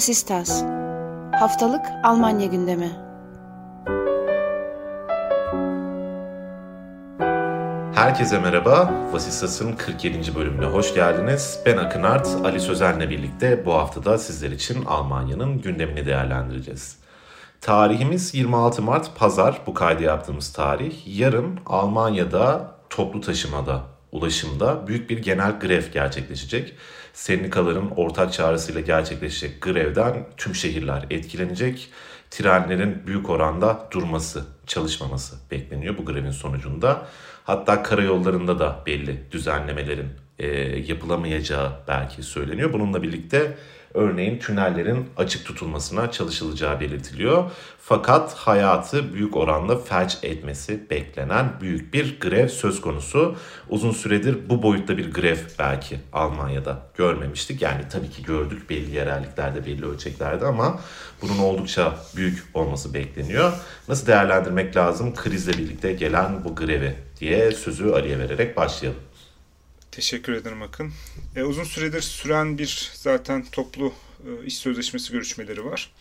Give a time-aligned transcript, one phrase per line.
[0.00, 0.62] Vasistas
[1.32, 2.92] Haftalık Almanya gündemi
[7.94, 8.94] Herkese merhaba.
[9.12, 10.34] Vasistas'ın 47.
[10.34, 11.60] bölümüne hoş geldiniz.
[11.66, 16.96] Ben Akın Art, Ali Sözen'le birlikte bu haftada sizler için Almanya'nın gündemini değerlendireceğiz.
[17.60, 21.18] Tarihimiz 26 Mart Pazar bu kaydı yaptığımız tarih.
[21.18, 23.82] Yarın Almanya'da toplu taşımada,
[24.12, 26.74] ulaşımda büyük bir genel grev gerçekleşecek.
[27.12, 31.90] Sendikaların ortak çağrısıyla gerçekleşecek grevden tüm şehirler etkilenecek.
[32.30, 37.06] Trenlerin büyük oranda durması, çalışmaması bekleniyor bu grevin sonucunda.
[37.44, 40.46] Hatta karayollarında da belli düzenlemelerin e,
[40.78, 42.72] yapılamayacağı belki söyleniyor.
[42.72, 43.56] Bununla birlikte
[43.94, 47.50] örneğin tünellerin açık tutulmasına çalışılacağı belirtiliyor.
[47.82, 53.36] Fakat hayatı büyük oranda felç etmesi beklenen büyük bir grev söz konusu.
[53.68, 57.62] Uzun süredir bu boyutta bir grev belki Almanya'da görmemiştik.
[57.62, 60.80] Yani tabii ki gördük belli yerelliklerde, belli ölçeklerde ama
[61.22, 63.52] bunun oldukça büyük olması bekleniyor.
[63.88, 69.00] Nasıl değerlendirmek lazım krizle birlikte gelen bu grevi diye sözü Ali'ye vererek başlayalım.
[70.00, 70.92] Teşekkür ederim Akın.
[71.36, 73.92] E, uzun süredir süren bir zaten toplu
[74.26, 75.92] e, iş sözleşmesi görüşmeleri var.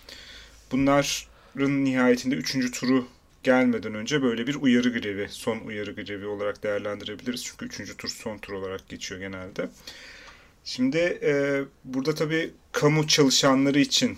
[0.72, 3.08] Bunların nihayetinde üçüncü turu
[3.44, 7.44] gelmeden önce böyle bir uyarı grevi, son uyarı grevi olarak değerlendirebiliriz.
[7.44, 9.70] Çünkü üçüncü tur son tur olarak geçiyor genelde.
[10.64, 14.18] Şimdi e, burada tabii kamu çalışanları için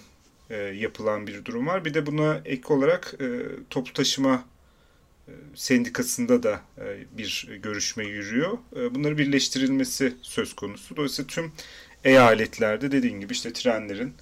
[0.50, 1.86] e, yapılan bir durum var.
[1.86, 3.26] Bir de buna ek olarak e,
[3.70, 4.46] toplu taşıma
[5.56, 8.58] sendikasında da e, bir görüşme yürüyor.
[8.76, 10.96] E, bunları birleştirilmesi söz konusu.
[10.96, 11.52] Dolayısıyla tüm
[12.04, 14.14] eyaletlerde dediğin gibi işte trenlerin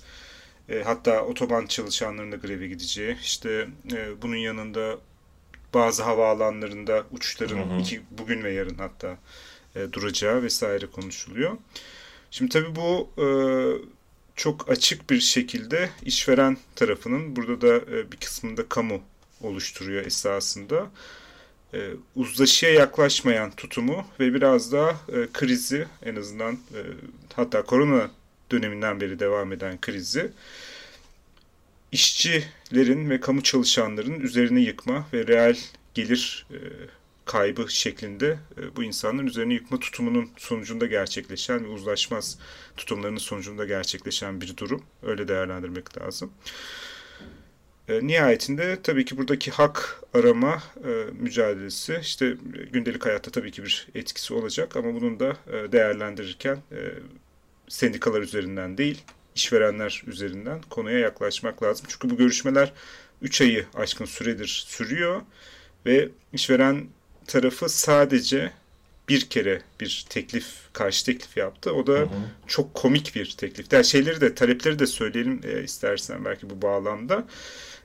[0.70, 3.68] e, hatta otoban çalışanlarının da greve gideceği, işte
[4.22, 4.98] bunun yanında
[5.74, 7.80] bazı havaalanlarında uçuşların hı hı.
[7.80, 9.18] iki bugün ve yarın hatta
[9.94, 11.58] duracağı vesaire konuşuluyor.
[12.32, 13.10] Şimdi tabii bu
[14.36, 19.02] çok açık bir şekilde işveren tarafının burada da bir kısmında kamu
[19.42, 20.88] oluşturuyor esasında.
[21.74, 26.80] E, uzlaşıya yaklaşmayan tutumu ve biraz daha e, krizi en azından e,
[27.34, 28.12] hatta korona
[28.52, 30.32] döneminden beri devam eden krizi
[31.92, 35.58] işçilerin ve kamu çalışanların üzerine yıkma ve reel
[35.94, 36.58] gelir e,
[37.26, 42.40] kaybı şeklinde e, bu insanların üzerine yıkma tutumunun sonucunda gerçekleşen ve uzlaşmaz
[42.78, 44.84] tutumlarının sonucunda gerçekleşen bir durum.
[45.04, 46.32] Öyle değerlendirmek lazım.
[46.46, 46.50] E,
[48.02, 50.90] nihayetinde tabii ki buradaki hak arama e,
[51.20, 52.36] mücadelesi işte
[52.74, 56.80] gündelik hayatta tabii ki bir etkisi olacak ama bunun da e, değerlendirirken e,
[57.68, 59.04] sendikalar üzerinden değil
[59.36, 61.86] işverenler üzerinden konuya yaklaşmak lazım.
[61.90, 62.74] Çünkü bu görüşmeler
[63.22, 65.22] 3 ayı aşkın süredir sürüyor
[65.86, 66.88] ve işveren
[67.28, 68.52] tarafı sadece
[69.10, 71.74] bir kere bir teklif, karşı teklif yaptı.
[71.74, 72.08] O da hı hı.
[72.48, 73.74] çok komik bir teklif.
[73.74, 77.26] Yani şeyleri de, talepleri de söyleyelim e, istersen belki bu bağlamda.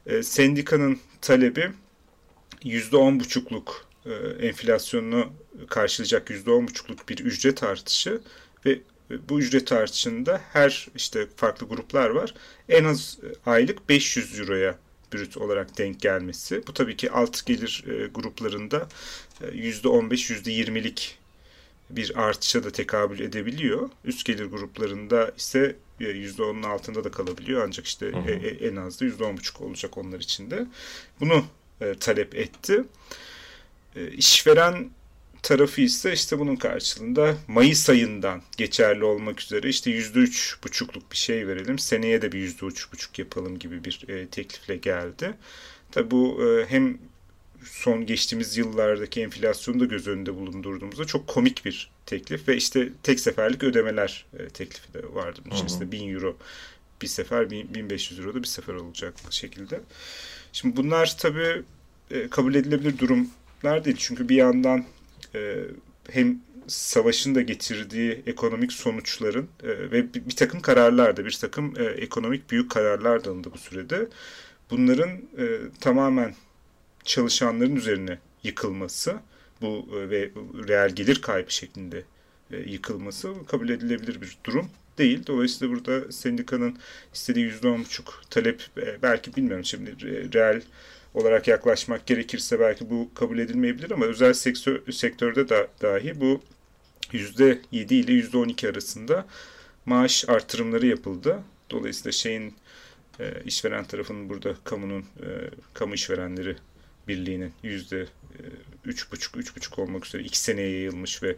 [0.07, 1.71] E, sendikanın talebi
[2.65, 4.13] yüzde on buçukluk e,
[4.47, 5.33] enflasyonunu
[5.69, 8.21] karşılayacak yüzde on buçukluk bir ücret artışı
[8.67, 8.81] ve
[9.29, 12.35] bu ücret artışında her işte farklı gruplar var.
[12.69, 14.79] En az aylık 500 euroya
[15.13, 16.67] brüt olarak denk gelmesi.
[16.67, 18.89] Bu tabii ki alt gelir e, gruplarında
[19.41, 21.19] %15, %20'lik
[21.91, 23.91] bir artışa da tekabül edebiliyor.
[24.05, 28.31] Üst gelir gruplarında ise %10'un altında da kalabiliyor ancak işte hı hı.
[28.31, 30.67] E, e, en az da %10,5 olacak onlar için de.
[31.21, 31.45] Bunu
[31.81, 32.85] e, talep etti.
[33.97, 34.91] E, işveren
[35.43, 41.17] tarafı ise işte bunun karşılığında Mayıs ayından geçerli olmak üzere işte yüzde üç buçukluk bir
[41.17, 41.79] şey verelim.
[41.79, 45.35] Seneye de bir yüzde üç buçuk yapalım gibi bir e, teklifle geldi.
[45.93, 46.99] Tabi bu e, hem
[47.65, 53.21] son geçtiğimiz yıllardaki enflasyonu da göz önünde bulundurduğumuzda çok komik bir teklif ve işte tek
[53.21, 55.41] seferlik ödemeler e, teklifi de vardı.
[55.45, 56.37] Bunun içerisinde 1000 euro
[57.03, 59.81] bir sefer 1500 euro da bir sefer olacak şekilde.
[60.53, 61.63] Şimdi bunlar tabii
[62.11, 63.97] e, kabul edilebilir durumlar değil.
[63.99, 64.85] Çünkü bir yandan
[65.35, 65.57] e,
[66.11, 72.71] hem savaşın da getirdiği ekonomik sonuçların ve bir, takım kararlar da bir takım ekonomik büyük
[72.71, 74.09] kararlar da alındı bu sürede.
[74.71, 75.11] Bunların
[75.81, 76.35] tamamen
[77.05, 79.17] çalışanların üzerine yıkılması
[79.63, 80.31] bu e, ve
[80.69, 82.05] reel gelir kaybı şeklinde
[82.53, 85.27] e, yıkılması kabul edilebilir bir durum değil.
[85.27, 86.79] Dolayısıyla burada sendikanın
[87.15, 89.97] istediği yüzde on buçuk talep e, belki bilmiyorum şimdi
[90.35, 90.63] reel
[91.15, 96.41] olarak yaklaşmak gerekirse belki bu kabul edilmeyebilir ama özel sektör, sektörde da dahi bu
[97.13, 99.27] yüzde yedi ile yüzde on iki arasında
[99.87, 101.43] maaş artırımları yapıldı.
[101.71, 102.55] Dolayısıyla şeyin
[103.45, 105.05] işveren tarafının burada kamunun
[105.75, 106.57] kamu işverenleri
[107.09, 108.41] Birliği'nin yüzde e,
[108.85, 111.37] üç buçuk, üç buçuk olmak üzere iki seneye yayılmış ve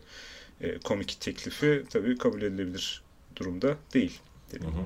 [0.61, 3.03] e, komik teklifi tabii kabul edilebilir
[3.37, 4.21] durumda değil.
[4.51, 4.85] Hı hı.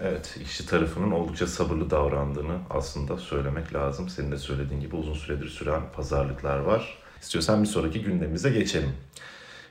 [0.00, 4.08] Evet, işçi tarafının oldukça sabırlı davrandığını aslında söylemek lazım.
[4.08, 6.98] Senin de söylediğin gibi uzun süredir süren pazarlıklar var.
[7.22, 8.92] İstiyorsan bir sonraki gündemimize geçelim.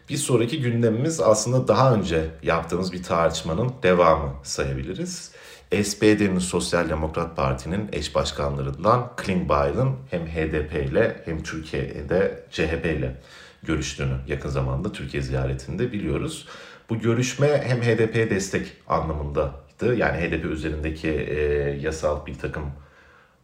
[0.10, 5.32] Bir sonraki gündemimiz aslında daha önce yaptığımız bir tartışmanın devamı sayabiliriz.
[5.72, 13.16] SPD'nin Sosyal Demokrat Parti'nin eş başkanlarından Klingbeil'in hem HDP ile hem Türkiye'de CHP ile
[13.64, 16.48] görüştüğünü yakın zamanda Türkiye ziyaretinde biliyoruz.
[16.90, 19.96] Bu görüşme hem HDP'ye destek anlamındaydı.
[19.96, 21.42] Yani HDP üzerindeki e,
[21.82, 22.64] yasal bir takım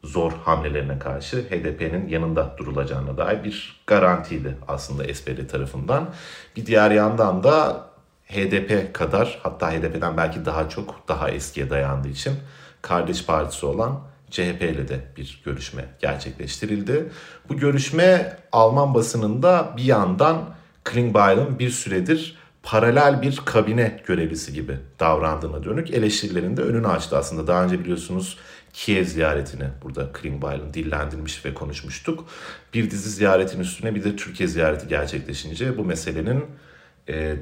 [0.04, 6.10] zor hamlelerine karşı HDP'nin yanında durulacağına dair bir garantiydi aslında SPD tarafından.
[6.56, 7.87] Bir diğer yandan da
[8.28, 12.34] HDP kadar hatta HDP'den belki daha çok daha eskiye dayandığı için
[12.82, 14.00] kardeş partisi olan
[14.32, 17.10] CHP ile de bir görüşme gerçekleştirildi.
[17.50, 25.64] Bu görüşme Alman basınında bir yandan Klingbeil'in bir süredir paralel bir kabine görevlisi gibi davrandığına
[25.64, 27.48] dönük eleştirilerinde önünü açtı aslında.
[27.48, 28.38] Daha önce biliyorsunuz
[28.74, 32.26] Kiev ziyaretini burada Klingbeil'in dillendirmiş ve konuşmuştuk.
[32.74, 36.46] Bir dizi ziyaretin üstüne bir de Türkiye ziyareti gerçekleşince bu meselenin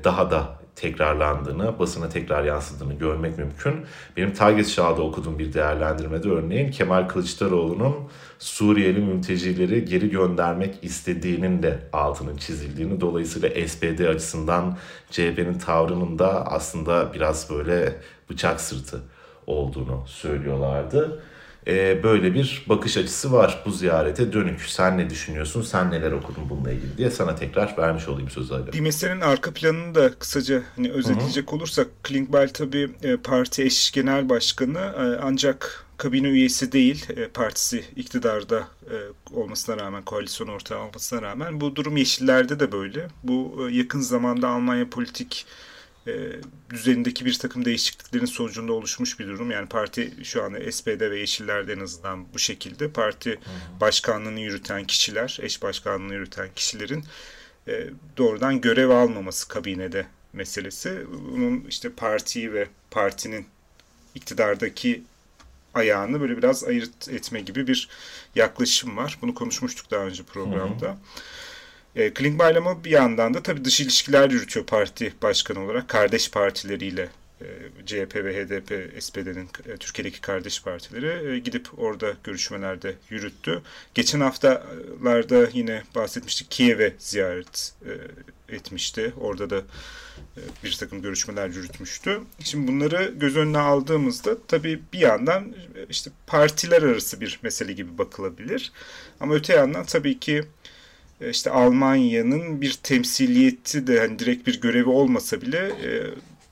[0.04, 3.86] daha da tekrarlandığını, basına tekrar yansıdığını görmek mümkün.
[4.18, 7.96] Benim Target Çağ'da okuduğum bir değerlendirmede örneğin Kemal Kılıçdaroğlu'nun
[8.40, 14.78] Suriyeli mültecileri geri göndermek istediğinin de altının çizildiğini dolayısıyla SPD açısından
[15.12, 17.96] CHP'nin tavrının da aslında biraz böyle
[18.30, 19.02] bıçak sırtı
[19.48, 21.24] olduğunu söylüyorlardı
[21.68, 24.62] e, böyle bir bakış açısı var bu ziyarete dönük.
[24.62, 25.62] Sen ne düşünüyorsun?
[25.62, 28.74] Sen neler okudun bununla ilgili diye sana tekrar vermiş olayım sözü Ali.
[28.74, 31.56] Bir meselenin arka planını da kısaca hani özetleyecek Hı-hı.
[31.56, 37.84] olursak Klingbeil tabii e, parti eş genel başkanı e, ancak kabine üyesi değil e, partisi
[37.96, 38.68] iktidarda
[39.34, 43.08] olmasına rağmen koalisyon ortağı olmasına rağmen bu durum Yeşillerde de böyle.
[43.24, 45.46] Bu yakın zamanda Almanya politik
[46.08, 46.14] e,
[46.70, 49.52] düzenindeki bir takım değişikliklerin sonucunda oluşmuş bir durum.
[49.52, 52.90] Yani parti şu anda SPD ve Yeşiller'de en azından bu şekilde.
[52.90, 53.40] Parti
[53.82, 57.04] başkanlığını yürüten kişiler, eş başkanlığını yürüten kişilerin
[57.68, 57.88] e,
[58.18, 61.02] doğrudan görev almaması kabinede meselesi.
[61.32, 63.46] Bunun işte partiyi ve partinin
[64.16, 65.04] iktidardaki
[65.74, 67.90] ayağını böyle biraz ayırt etme gibi bir
[68.36, 69.18] yaklaşım var.
[69.22, 70.86] Bunu konuşmuştuk daha önce programda.
[70.86, 70.98] Hı hı.
[71.96, 75.90] E, Klingbeil ama bir yandan da tabii dış ilişkiler yürütüyor parti başkanı olarak.
[75.90, 77.10] Kardeş partileriyle
[77.42, 77.46] e,
[77.86, 83.62] CHP ve HDP, SPD'nin e, Türkiye'deki kardeş partileri e, gidip orada görüşmelerde yürüttü.
[83.94, 87.74] Geçen haftalarda yine bahsetmiştik Kiev'e ziyaret
[88.50, 89.14] e, etmişti.
[89.20, 89.58] Orada da
[90.38, 92.22] e, bir takım görüşmeler yürütmüştü.
[92.44, 95.44] Şimdi bunları göz önüne aldığımızda tabii bir yandan
[95.76, 98.72] e, işte partiler arası bir mesele gibi bakılabilir.
[99.20, 100.44] Ama öte yandan tabii ki
[101.22, 106.04] işte Almanya'nın bir temsiliyeti de hani direkt bir görevi olmasa bile e,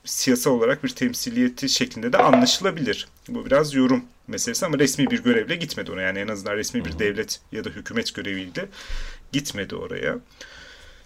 [0.04, 3.08] siyasal olarak bir temsiliyeti şeklinde de anlaşılabilir.
[3.28, 6.06] Bu biraz yorum meselesi ama resmi bir görevle gitmedi oraya.
[6.06, 8.68] Yani en azından resmi bir devlet ya da hükümet göreviyle
[9.32, 10.18] gitmedi oraya.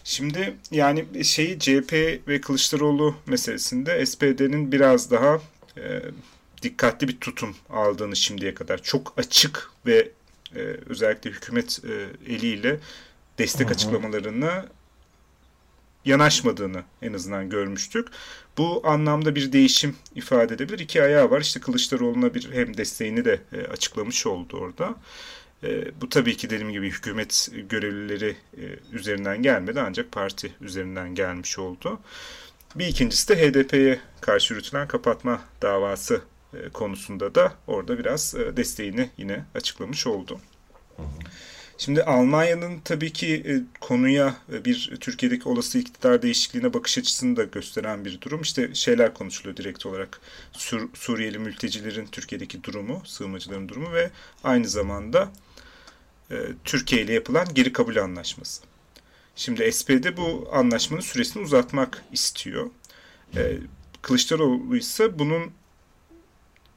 [0.04, 1.92] Şimdi yani şeyi CHP
[2.28, 5.40] ve Kılıçdaroğlu meselesinde SPD'nin biraz daha
[5.76, 6.02] e,
[6.62, 10.08] dikkatli bir tutum aldığını şimdiye kadar çok açık ve
[10.56, 11.92] e, özellikle hükümet e,
[12.32, 12.80] eliyle
[13.38, 13.74] destek Hı-hı.
[13.74, 14.66] açıklamalarına
[16.04, 18.08] yanaşmadığını en azından görmüştük.
[18.58, 20.78] Bu anlamda bir değişim ifade edebilir.
[20.78, 21.40] İki ayağı var.
[21.40, 24.94] İşte Kılıçdaroğlu'na bir hem desteğini de e, açıklamış oldu orada.
[25.62, 31.58] E, bu tabii ki dediğim gibi hükümet görevlileri e, üzerinden gelmedi ancak parti üzerinden gelmiş
[31.58, 32.00] oldu.
[32.74, 36.20] Bir ikincisi de HDP'ye karşı yürütülen kapatma davası
[36.72, 40.40] konusunda da orada biraz desteğini yine açıklamış oldu.
[40.96, 41.06] Hı hı.
[41.78, 47.44] Şimdi Almanya'nın tabii ki e, konuya e, bir Türkiye'deki olası iktidar değişikliğine bakış açısını da
[47.44, 48.42] gösteren bir durum.
[48.42, 50.20] İşte şeyler konuşuluyor direkt olarak.
[50.52, 54.10] Sur Suriyeli mültecilerin Türkiye'deki durumu, sığınmacıların durumu ve
[54.44, 55.32] aynı zamanda
[56.30, 58.62] e, Türkiye ile yapılan geri kabul anlaşması.
[59.36, 62.70] Şimdi SPD bu anlaşmanın süresini uzatmak istiyor.
[64.02, 65.52] Kılıçdaroğlu ise bunun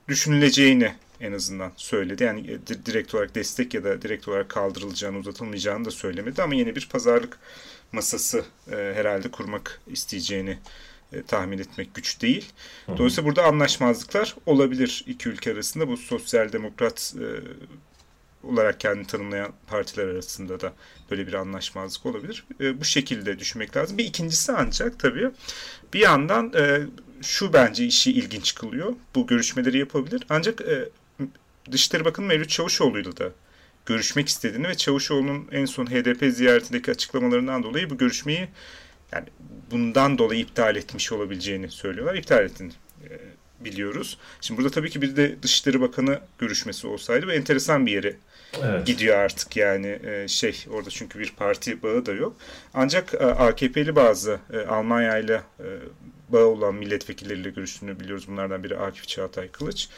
[0.08, 2.24] düşünüleceğini en azından söyledi.
[2.24, 6.76] Yani e, direkt olarak destek ya da direkt olarak kaldırılacağını, uzatılmayacağını da söylemedi ama yine
[6.76, 7.40] bir pazarlık
[7.92, 10.58] masası e, herhalde kurmak isteyeceğini
[11.14, 12.52] e, tahmin etmek güç değil.
[12.88, 15.88] Dolayısıyla burada anlaşmazlıklar olabilir iki ülke arasında.
[15.88, 17.28] Bu sosyal demokrat e,
[18.48, 20.74] olarak kendini tanımlayan partiler arasında da
[21.12, 22.46] böyle bir anlaşmazlık olabilir.
[22.60, 23.98] E, bu şekilde düşünmek lazım.
[23.98, 25.32] Bir ikincisi ancak tabii
[25.94, 26.82] bir yandan e,
[27.22, 28.94] şu bence işi ilginç kılıyor.
[29.16, 30.24] Bu görüşmeleri yapabilir.
[30.30, 30.90] Ancak e,
[31.72, 33.30] Dışişleri Bakanı Mevlüt Çavuşoğlu'yla da
[33.86, 38.48] görüşmek istediğini ve Çavuşoğlu'nun en son HDP ziyaretindeki açıklamalarından dolayı bu görüşmeyi
[39.12, 39.26] yani
[39.72, 42.16] bundan dolayı iptal etmiş olabileceğini söylüyorlar.
[42.16, 42.72] İptal ettiğini
[43.04, 43.10] e,
[43.66, 44.18] biliyoruz.
[44.42, 48.16] Şimdi burada tabii ki bir de Dışişleri Bakanı görüşmesi olsaydı bu enteresan bir yere
[48.64, 48.88] Evet.
[48.88, 52.36] gidiyor artık yani e, şey orada çünkü bir parti bağı da yok.
[52.74, 55.42] Ancak e, AKP'li bazı e, Almanya ile
[56.34, 58.28] bağı olan milletvekilleriyle görüştüğünü biliyoruz.
[58.28, 59.90] Bunlardan biri Akif Çağatay Kılıç.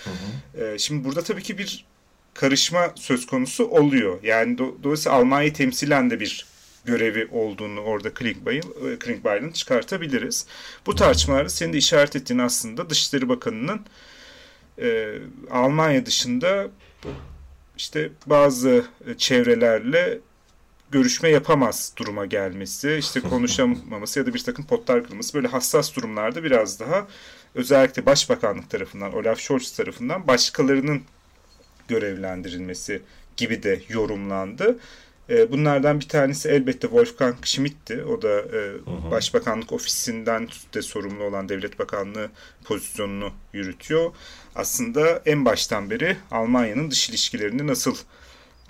[0.58, 1.86] E, şimdi burada tabii ki bir
[2.34, 4.24] karışma söz konusu oluyor.
[4.24, 6.46] Yani do, dolayısıyla Almanya'yı temsilen de bir
[6.86, 10.46] görevi olduğunu orada Klinkbay'ın Klinkbay'ın çıkartabiliriz.
[10.86, 13.82] Bu tartışmalarda senin de işaret ettiğin aslında Dışişleri Bakanı'nın
[14.82, 15.16] e,
[15.52, 16.68] Almanya dışında
[17.78, 18.86] işte bazı
[19.18, 20.20] çevrelerle
[20.94, 26.44] görüşme yapamaz duruma gelmesi, işte konuşamaması ya da bir takım potlar kırılması böyle hassas durumlarda
[26.44, 27.08] biraz daha
[27.56, 31.02] özellikle Başbakanlık tarafından, Olaf Scholz tarafından başkalarının
[31.88, 33.02] görevlendirilmesi
[33.38, 34.80] gibi de yorumlandı.
[35.30, 38.04] E, bunlardan bir tanesi elbette Wolfgang Schmidt'ti.
[38.04, 42.30] O da e, Başbakanlık ofisinden de sorumlu olan Devlet Bakanlığı
[42.66, 44.12] pozisyonunu yürütüyor.
[44.56, 47.96] Aslında en baştan beri Almanya'nın dış ilişkilerini nasıl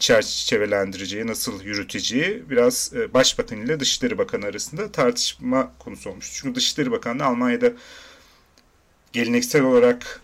[0.03, 6.31] çerçevelendireceği, nasıl yürüteceği biraz e, Başbakan ile Dışişleri Bakanı arasında tartışma konusu olmuş.
[6.33, 7.71] Çünkü Dışişleri Bakanlığı Almanya'da
[9.13, 10.21] geleneksel olarak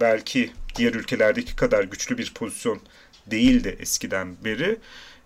[0.00, 2.80] belki diğer ülkelerdeki kadar güçlü bir pozisyon
[3.26, 4.78] değildi eskiden beri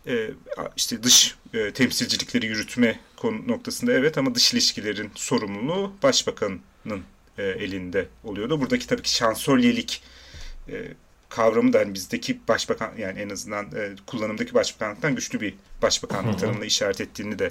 [0.07, 0.31] e,
[0.77, 7.03] işte dış e, temsilcilikleri yürütme konu noktasında evet ama dış ilişkilerin sorumluluğu başbakanın
[7.39, 8.61] e, elinde oluyordu.
[8.61, 10.03] Buradaki tabii ki şansölyelik
[11.29, 13.67] kavramı da hani bizdeki başbakan yani en azından
[14.07, 17.51] kullanımdaki başbakanlıktan güçlü bir başbakanlık tanımına işaret ettiğini de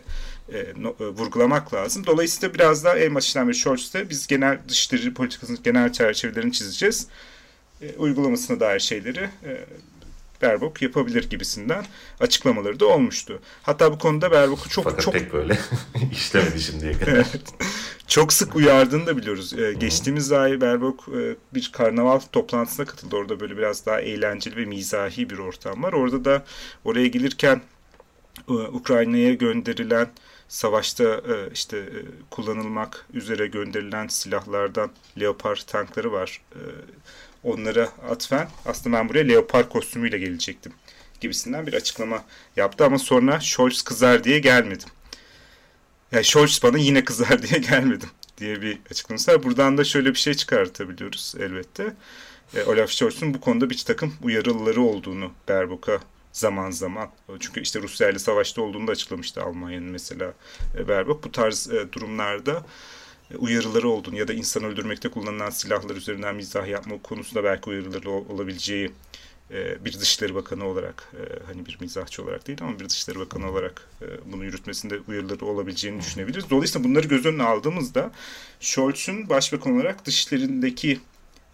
[1.00, 2.06] vurgulamak lazım.
[2.06, 7.08] Dolayısıyla biraz daha en başından beri Scholz'te biz genel dışişleri politikasının genel çerçevelerini çizeceğiz.
[7.98, 9.30] uygulamasına dair şeyleri
[10.42, 11.86] Berbok yapabilir gibisinden
[12.20, 13.42] açıklamaları da olmuştu.
[13.64, 15.58] Hatta bu konuda Berbok'u çok Fakat çok pek böyle
[16.12, 17.12] işlemedi şimdiye kadar.
[17.12, 17.42] evet.
[18.08, 19.54] Çok sık uyardığını da biliyoruz.
[19.54, 23.16] Ee, geçtiğimiz ay Berbok e, bir karnaval toplantısına katıldı.
[23.16, 25.94] Orada böyle biraz daha eğlenceli ve mizahi bir ortam var.
[25.94, 26.46] Orada da
[26.84, 27.62] oraya gelirken
[28.50, 30.08] e, Ukrayna'ya gönderilen
[30.48, 36.42] savaşta e, işte e, kullanılmak üzere gönderilen silahlardan Leopard tankları var.
[36.56, 36.62] E,
[37.44, 40.74] onlara atfen aslında ben buraya leopar kostümüyle gelecektim
[41.22, 42.24] gibisinden bir açıklama
[42.56, 44.90] yaptı ama sonra Scholz kızar diye gelmedim.
[46.12, 49.44] Yani Scholz bana yine kızar diye gelmedim diye bir açıklaması var.
[49.44, 51.94] Buradan da şöyle bir şey çıkartabiliyoruz elbette.
[52.56, 56.00] E, Olaf Scholz'un bu konuda bir takım uyarıları olduğunu Berbok'a
[56.34, 57.10] zaman zaman.
[57.40, 60.34] Çünkü işte Rusya ile savaşta olduğunu da açıklamıştı Almanya'nın mesela
[60.78, 61.24] e, Berbok.
[61.24, 62.66] Bu tarz e, durumlarda
[63.38, 68.92] uyarıları olduğunu ya da insan öldürmekte kullanılan silahlar üzerinden mizah yapma konusunda belki uyarıları olabileceği
[69.52, 71.12] bir Dışişleri Bakanı olarak
[71.46, 73.90] hani bir mizahçı olarak değil ama bir Dışişleri Bakanı olarak
[74.26, 76.50] bunu yürütmesinde uyarıları olabileceğini düşünebiliriz.
[76.50, 78.12] Dolayısıyla bunları göz önüne aldığımızda
[78.60, 81.00] Scholz'un başbakan olarak dışişlerindeki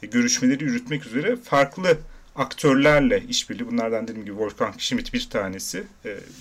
[0.01, 1.97] görüşmeleri yürütmek üzere farklı
[2.35, 5.83] aktörlerle işbirliği bunlardan dediğim gibi Wolfgang Schmidt bir tanesi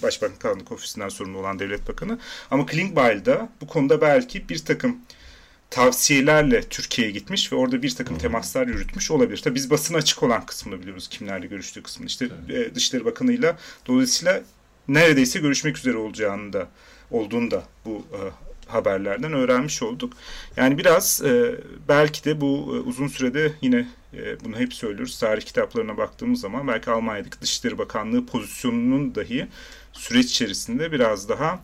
[0.03, 2.19] Başbakanlık Ofisi'nden sorumlu olan devlet bakanı
[2.51, 4.99] ama Klingbeil da bu konuda belki bir takım
[5.71, 9.39] tavsiyelerle Türkiye'ye gitmiş ve orada bir takım temaslar yürütmüş olabilir.
[9.39, 11.09] Tabii biz basın açık olan kısmını biliyoruz.
[11.09, 12.07] Kimlerle görüştüğü kısmını.
[12.07, 12.75] İşte evet.
[12.75, 14.43] Dışişleri Bakanı'yla dolayısıyla
[14.89, 16.69] neredeyse görüşmek üzere olacağını da
[17.11, 18.19] olduğunu da bu e,
[18.71, 20.13] haberlerden öğrenmiş olduk.
[20.57, 21.55] Yani biraz e,
[21.89, 25.19] belki de bu e, uzun sürede yine e, bunu hep söylüyoruz.
[25.19, 29.47] Tarih kitaplarına baktığımız zaman belki Almanya'daki Dışişleri Bakanlığı pozisyonunun dahi
[29.93, 31.61] süreç içerisinde biraz daha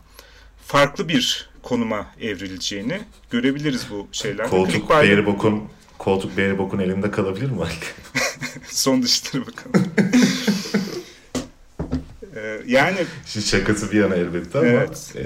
[0.65, 4.49] farklı bir konuma evrileceğini görebiliriz bu şeyler.
[4.49, 5.63] Koltuk Beğerbok'un
[5.97, 7.57] koltuk Beğerbok'un elinde kalabilir mi
[8.69, 9.83] Son Dışişleri Bakanı.
[12.35, 15.13] ee, yani Şimdi şakası bir yana elbette ama evet.
[15.15, 15.25] e,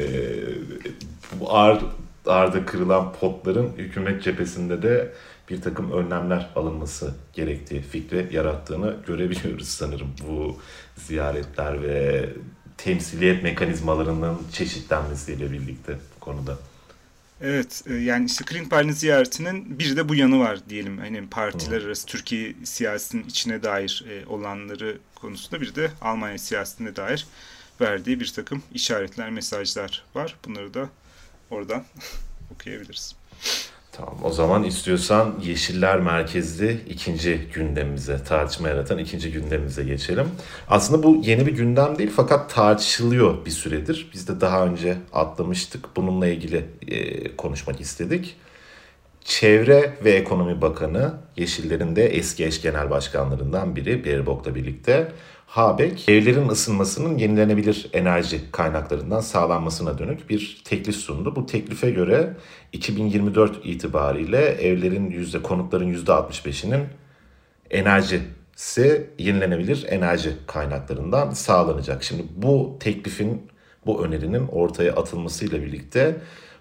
[1.39, 1.81] bu ağır,
[2.25, 5.13] ağırda kırılan potların hükümet cephesinde de
[5.49, 10.59] bir takım önlemler alınması gerektiği fikri yarattığını görebiliyoruz sanırım bu
[10.95, 12.29] ziyaretler ve
[12.77, 16.57] temsiliyet mekanizmalarının çeşitlenmesiyle birlikte konuda.
[17.41, 20.97] Evet yani işte Klinkbeil'in ziyaretinin bir de bu yanı var diyelim.
[20.97, 27.27] Hani partiler arası Türkiye siyasetinin içine dair olanları konusunda bir de Almanya siyasetine dair
[27.81, 30.35] verdiği bir takım işaretler, mesajlar var.
[30.45, 30.89] Bunları da
[31.49, 31.83] oradan
[32.53, 33.15] okuyabiliriz.
[34.05, 40.27] Tamam o zaman istiyorsan Yeşiller Merkezli ikinci gündemimize, tartışma yaratan ikinci gündemimize geçelim.
[40.67, 44.09] Aslında bu yeni bir gündem değil fakat tartışılıyor bir süredir.
[44.13, 45.95] Biz de daha önce atlamıştık.
[45.95, 48.35] Bununla ilgili e, konuşmak istedik.
[49.23, 55.11] Çevre ve Ekonomi Bakanı Yeşillerin de eski eş genel başkanlarından biri Berbok'la birlikte
[55.51, 61.35] Habeck evlerin ısınmasının yenilenebilir enerji kaynaklarından sağlanmasına dönük bir teklif sundu.
[61.35, 62.33] Bu teklife göre
[62.73, 66.85] 2024 itibariyle evlerin yüzde konutların yüzde 65'inin
[67.71, 72.03] enerjisi yenilenebilir enerji kaynaklarından sağlanacak.
[72.03, 73.47] Şimdi bu teklifin
[73.85, 76.15] bu önerinin ortaya atılmasıyla birlikte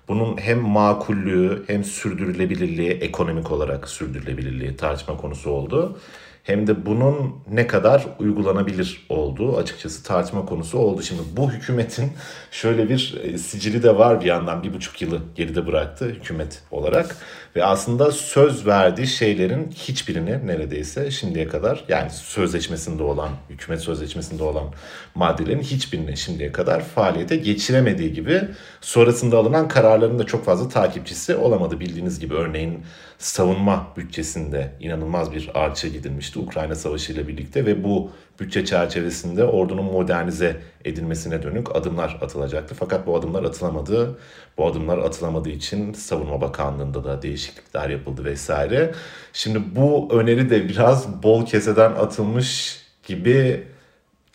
[0.08, 5.98] bunun hem makullüğü hem sürdürülebilirliği ekonomik olarak sürdürülebilirliği tartışma konusu oldu
[6.44, 11.02] hem de bunun ne kadar uygulanabilir olduğu açıkçası tartışma konusu oldu.
[11.02, 12.12] Şimdi bu hükümetin
[12.50, 17.16] şöyle bir e, sicili de var bir yandan bir buçuk yılı geride bıraktı hükümet olarak.
[17.56, 24.66] Ve aslında söz verdiği şeylerin hiçbirini neredeyse şimdiye kadar yani sözleşmesinde olan, hükümet sözleşmesinde olan
[25.14, 28.42] maddelerin hiçbirini şimdiye kadar faaliyete geçiremediği gibi
[28.80, 31.80] sonrasında alınan kararların da çok fazla takipçisi olamadı.
[31.80, 32.84] Bildiğiniz gibi örneğin
[33.18, 35.88] savunma bütçesinde inanılmaz bir artışa
[36.30, 38.10] gidilmişti Ukrayna Savaşı ile birlikte ve bu
[38.40, 42.74] bütçe çerçevesinde ordunun modernize edilmesine dönük adımlar atılacaktı.
[42.74, 44.18] Fakat bu adımlar atılamadı.
[44.58, 48.94] Bu adımlar atılamadığı için Savunma Bakanlığı'nda da değişiklikler yapıldı vesaire.
[49.32, 53.66] Şimdi bu öneri de biraz bol keseden atılmış gibi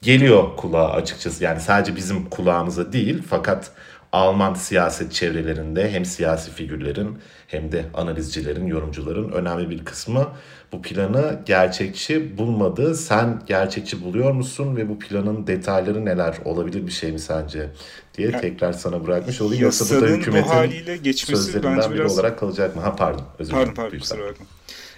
[0.01, 1.43] geliyor kulağa açıkçası.
[1.43, 3.71] Yani sadece bizim kulağımıza değil fakat
[4.15, 7.17] Alman siyaset çevrelerinde hem siyasi figürlerin
[7.48, 10.27] hem de analizcilerin, yorumcuların önemli bir kısmı
[10.72, 12.95] bu planı gerçekçi bulmadı.
[12.95, 16.38] Sen gerçekçi buluyor musun ve bu planın detayları neler?
[16.45, 17.69] Olabilir bir şey mi sence?
[18.17, 19.63] diye yani, tekrar sana bırakmış olayım.
[19.63, 22.13] Yoksa bu da hükümetin bu haliyle geçmesi sözlerinden bence biri biraz...
[22.13, 22.81] olarak kalacak mı?
[22.81, 23.25] Ha pardon.
[23.39, 24.45] Özür pardon pardon kusura bakma.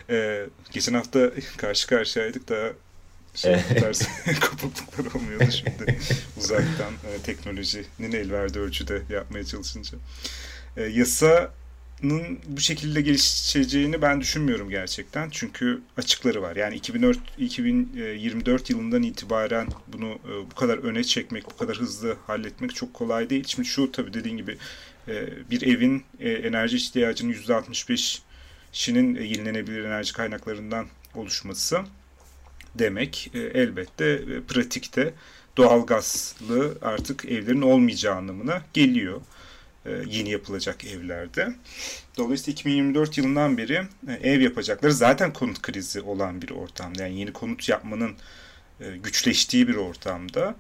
[0.09, 2.73] Ee, geçen hafta karşı karşıyaydık da
[3.37, 4.01] şey, ters
[4.41, 5.99] kopukluklar olmuyordu şimdi
[6.37, 9.97] uzaktan e, teknolojinin el verdiği ölçüde yapmaya çalışınca.
[10.77, 15.29] E, yasanın bu şekilde gelişeceğini ben düşünmüyorum gerçekten.
[15.29, 16.55] Çünkü açıkları var.
[16.55, 22.75] Yani 2004, 2024 yılından itibaren bunu e, bu kadar öne çekmek, bu kadar hızlı halletmek
[22.75, 23.43] çok kolay değil.
[23.47, 24.57] Şimdi şu tabii dediğin gibi
[25.07, 31.77] e, bir evin e, enerji ihtiyacının %65'inin yenilenebilir enerji kaynaklarından oluşması
[32.79, 35.13] demek e, elbette e, pratikte
[35.57, 39.21] doğalgazlı artık evlerin olmayacağı anlamına geliyor
[39.85, 41.55] e, yeni yapılacak evlerde.
[42.17, 47.33] Dolayısıyla 2024 yılından beri e, ev yapacakları zaten konut krizi olan bir ortamda yani yeni
[47.33, 48.15] konut yapmanın
[49.03, 50.55] güçleştiği bir ortamda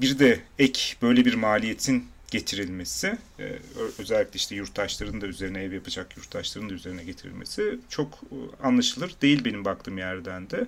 [0.00, 3.58] bir de ek böyle bir maliyetin getirilmesi e,
[3.98, 9.44] özellikle işte yurttaşların da üzerine ev yapacak yurttaşların da üzerine getirilmesi çok e, anlaşılır değil
[9.44, 10.66] benim baktığım yerden de.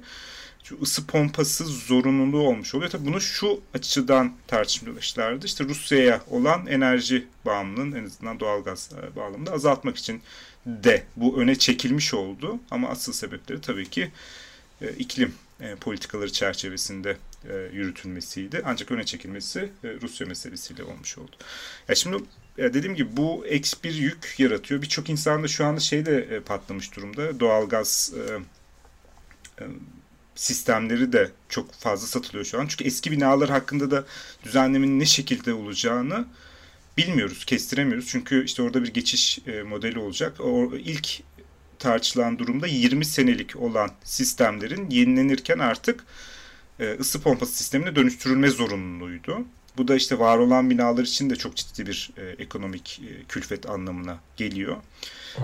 [0.65, 2.91] Şu ısı pompası zorunluluğu olmuş oluyor.
[2.91, 5.47] Tabii bunu şu açıdan tartışmışlardı.
[5.47, 10.23] İşte Rusya'ya olan enerji bağımlılığının en azından doğalgaz e, bağlamında azaltmak için
[10.67, 12.61] de bu öne çekilmiş oldu.
[12.71, 14.11] Ama asıl sebepleri tabii ki
[14.99, 15.35] iklim
[15.81, 17.17] politikaları çerçevesinde
[17.49, 18.63] e, yürütülmesiydi.
[18.65, 21.37] Ancak öne çekilmesi e, Rusya meselesiyle olmuş oldu.
[21.89, 22.17] Ya şimdi
[22.57, 24.83] ya dediğim gibi bu eks bir yük yaratıyor.
[24.83, 27.41] Birçok insan da şu anda şey de e, patlamış durumda.
[27.41, 28.33] Doğalgaz e,
[29.63, 29.67] e,
[30.35, 32.67] sistemleri de çok fazla satılıyor şu an.
[32.67, 34.05] Çünkü eski binalar hakkında da
[34.45, 36.27] düzenlemenin ne şekilde olacağını
[36.99, 38.07] bilmiyoruz, kestiremiyoruz.
[38.09, 40.41] Çünkü işte orada bir geçiş e, modeli olacak.
[40.41, 41.21] O ilk
[41.79, 46.05] tartışılan durumda 20 senelik olan sistemlerin yenilenirken artık
[46.81, 49.45] e, ısı pompası sistemine dönüştürülme zorunluluğuydu.
[49.77, 53.71] Bu da işte var olan binalar için de çok ciddi bir e, ekonomik e, külfet
[53.71, 54.77] anlamına geliyor.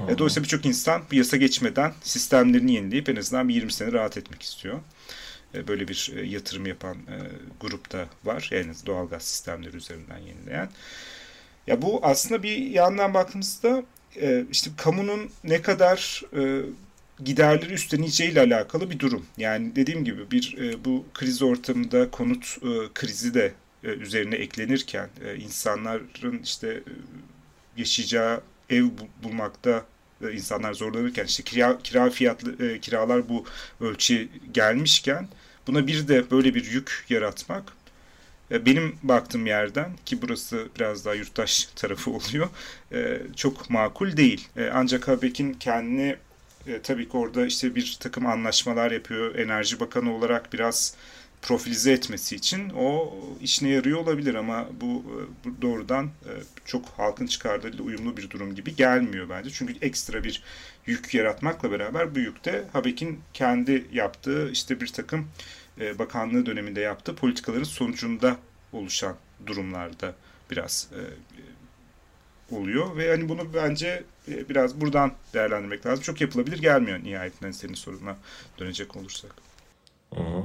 [0.09, 4.17] E, dolayısıyla birçok insan bu yasa geçmeden sistemlerini yenileyip en azından bir 20 sene rahat
[4.17, 4.81] etmek istiyor.
[5.55, 7.17] E, böyle bir e, yatırım yapan e,
[7.61, 8.49] grup da var.
[8.53, 10.71] Yani doğalgaz sistemleri üzerinden yenileyen.
[11.67, 13.83] Ya bu aslında bir yandan baktığımızda
[14.17, 16.63] e, işte kamunun ne kadar e,
[17.25, 19.27] giderleri üstleneceği ile alakalı bir durum.
[19.39, 23.53] Yani dediğim gibi bir e, bu kriz ortamında konut e, krizi de
[23.85, 26.93] e, üzerine eklenirken insanların işte e,
[27.77, 28.85] yaşayacağı ev
[29.23, 29.85] bulmakta
[30.33, 33.45] insanlar zorlanırken işte kira, kira fiyatlı kiralar bu
[33.81, 35.29] ölçü gelmişken
[35.67, 37.73] buna bir de böyle bir yük yaratmak
[38.51, 42.49] benim baktığım yerden ki burası biraz daha yurttaş tarafı oluyor
[42.93, 44.49] e, çok makul değil.
[44.73, 46.17] Ancak Habeck'in kendini
[46.67, 49.35] e, tabii ki orada işte bir takım anlaşmalar yapıyor.
[49.35, 50.95] Enerji Bakanı olarak biraz
[51.43, 55.05] profilize etmesi için o işine yarıyor olabilir ama bu,
[55.47, 56.33] e, doğrudan e,
[56.65, 59.51] çok halkın çıkarlarıyla uyumlu bir durum gibi gelmiyor bence.
[59.51, 60.43] Çünkü ekstra bir
[60.87, 65.29] yük yaratmakla beraber bu yük de Habeck'in kendi yaptığı işte bir takım
[65.81, 68.37] e, bakanlığı döneminde yaptığı politikaların sonucunda
[68.73, 69.17] oluşan
[69.47, 70.15] durumlarda
[70.51, 70.91] biraz
[72.53, 76.03] oluyor ve hani bunu bence e, biraz buradan değerlendirmek lazım.
[76.03, 78.17] Çok yapılabilir gelmiyor nihayetinde senin soruna
[78.59, 79.35] dönecek olursak.
[80.15, 80.43] Hı hı.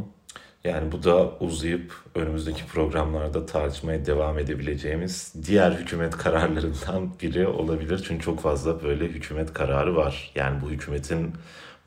[0.64, 8.04] Yani bu da uzayıp önümüzdeki programlarda tartışmaya devam edebileceğimiz diğer hükümet kararlarından biri olabilir.
[8.08, 10.32] Çünkü çok fazla böyle hükümet kararı var.
[10.36, 11.34] Yani bu hükümetin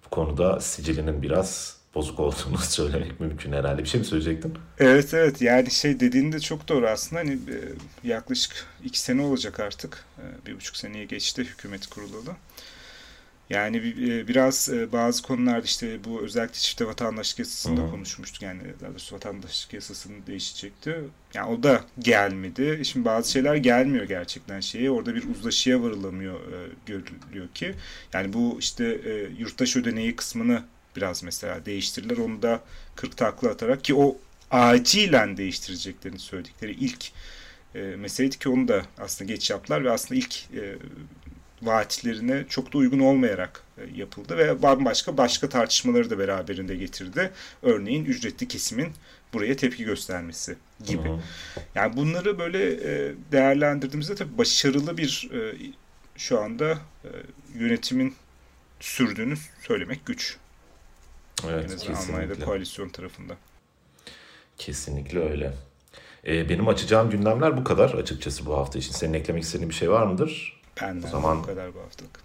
[0.04, 3.82] bu konuda sicilinin biraz bozuk olduğunu söylemek mümkün herhalde.
[3.82, 4.54] Bir şey mi söyleyecektin?
[4.78, 7.58] Evet evet yani şey dediğinde çok doğru aslında hani e,
[8.08, 12.30] yaklaşık iki sene olacak artık e, bir buçuk seneye geçti hükümet kurulalı.
[13.50, 17.90] Yani e, biraz bazı konularda işte bu özellikle çifte vatandaşlık yasasında Hı-hı.
[17.90, 20.96] konuşmuştuk yani daha doğrusu vatandaşlık yasasının değişecekti.
[21.34, 22.80] Yani o da gelmedi.
[22.84, 24.90] Şimdi bazı şeyler gelmiyor gerçekten şeye.
[24.90, 26.40] Orada bir uzlaşıya varılamıyor
[26.86, 27.74] görülüyor ki.
[28.12, 29.00] Yani bu işte
[29.38, 30.62] yurttaş ödeneği kısmını
[30.98, 32.16] biraz mesela değiştirirler.
[32.16, 32.60] Onu da
[32.96, 34.16] 40 takla atarak ki o
[34.50, 37.12] acilen değiştireceklerini söyledikleri ilk
[37.74, 40.76] e, meseleydi ki onu da aslında geç yaptılar ve aslında ilk e,
[41.62, 47.30] vaatlerine çok da uygun olmayarak e, yapıldı ve bambaşka başka tartışmaları da beraberinde getirdi.
[47.62, 48.92] Örneğin ücretli kesimin
[49.32, 51.08] buraya tepki göstermesi gibi.
[51.08, 51.20] Hı hı.
[51.74, 55.56] Yani bunları böyle e, değerlendirdiğimizde tabii başarılı bir e,
[56.16, 57.10] şu anda e,
[57.54, 58.14] yönetimin
[58.80, 59.34] sürdüğünü
[59.66, 60.36] söylemek güç.
[61.50, 62.12] Evet, kesinlikle.
[62.12, 63.36] Almanya'da koalisyon tarafında.
[64.58, 65.52] Kesinlikle öyle.
[66.26, 68.92] Ee, benim açacağım gündemler bu kadar açıkçası bu hafta için.
[68.92, 70.60] Senin eklemek istediğin bir şey var mıdır?
[70.80, 72.20] Benden o zaman bu kadar bu haftalık.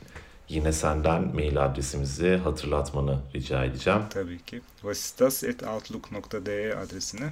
[0.50, 4.02] Yine senden mail adresimizi hatırlatmanı rica edeceğim.
[4.10, 4.62] Tabii ki.
[4.84, 7.30] vasitas.outlook.de adresine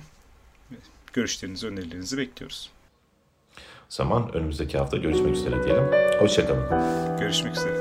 [1.13, 2.69] görüşlerinizi, önerilerinizi bekliyoruz.
[3.57, 5.83] O zaman önümüzdeki hafta görüşmek üzere diyelim.
[6.19, 6.69] Hoşçakalın.
[7.19, 7.80] Görüşmek üzere.